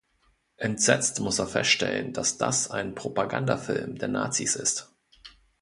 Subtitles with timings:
[0.57, 4.91] Entsetzt muss er feststellen, dass das ein Propagandafilm der Nazis ist.